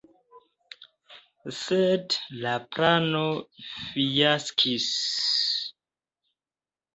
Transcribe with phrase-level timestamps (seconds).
[1.57, 2.15] Sed
[2.45, 3.21] la plano
[3.67, 4.89] fiaskis.